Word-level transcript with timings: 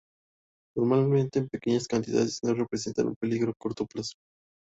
Normalmente 0.75 1.37
en 1.37 1.47
pequeñas 1.47 1.87
cantidades, 1.87 2.39
no 2.43 2.55
representan 2.55 3.05
un 3.09 3.15
peligro 3.21 3.51
a 3.51 3.55
corto 3.55 3.85
plazo. 3.85 4.15